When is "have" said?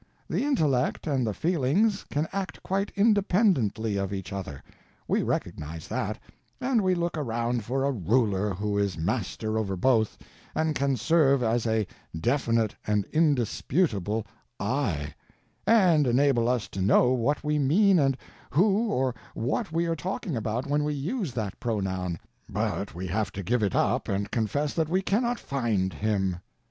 23.05-23.31